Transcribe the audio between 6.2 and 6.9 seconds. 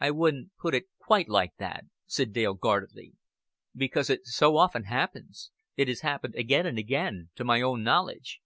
again and